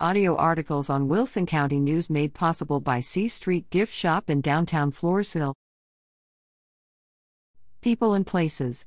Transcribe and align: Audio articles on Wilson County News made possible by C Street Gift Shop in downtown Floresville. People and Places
Audio 0.00 0.34
articles 0.34 0.90
on 0.90 1.06
Wilson 1.06 1.46
County 1.46 1.78
News 1.78 2.10
made 2.10 2.34
possible 2.34 2.80
by 2.80 2.98
C 2.98 3.28
Street 3.28 3.70
Gift 3.70 3.94
Shop 3.94 4.28
in 4.28 4.40
downtown 4.40 4.90
Floresville. 4.90 5.54
People 7.80 8.12
and 8.12 8.26
Places 8.26 8.86